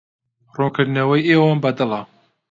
[0.55, 2.01] ڕوونکردنەوەی ئێوەم بەدڵە.